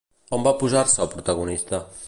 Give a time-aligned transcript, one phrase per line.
[0.37, 1.85] On va posar-se el protagonista?